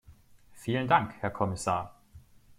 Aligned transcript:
Vielen 0.55 0.87
Dank, 0.87 1.13
Herr 1.19 1.29
Kommissar! 1.29 1.95